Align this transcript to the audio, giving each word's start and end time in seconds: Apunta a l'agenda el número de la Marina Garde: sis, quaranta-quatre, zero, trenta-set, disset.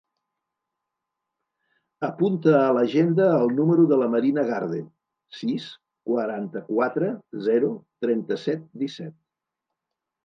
Apunta 2.07 2.53
a 2.61 2.71
l'agenda 2.77 3.27
el 3.41 3.53
número 3.59 3.85
de 3.91 3.99
la 4.05 4.09
Marina 4.15 4.45
Garde: 4.49 4.79
sis, 5.41 5.67
quaranta-quatre, 6.11 7.13
zero, 7.51 7.71
trenta-set, 8.07 8.65
disset. 8.85 9.19